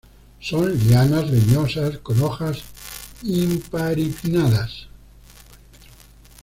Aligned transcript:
Son 0.39 0.67
lianas 0.73 1.29
leñosas 1.29 1.99
con 1.99 2.19
hojas 2.23 2.57
imparipinnadas. 3.21 4.87